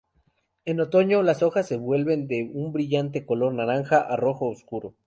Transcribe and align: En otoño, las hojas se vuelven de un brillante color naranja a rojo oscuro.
En 0.65 0.79
otoño, 0.79 1.21
las 1.21 1.43
hojas 1.43 1.67
se 1.67 1.77
vuelven 1.77 2.27
de 2.27 2.49
un 2.51 2.73
brillante 2.73 3.23
color 3.23 3.53
naranja 3.53 3.99
a 4.01 4.15
rojo 4.15 4.47
oscuro. 4.49 4.95